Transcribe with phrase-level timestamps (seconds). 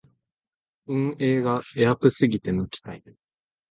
[0.87, 3.03] 運営がエアプすぎて泣きたい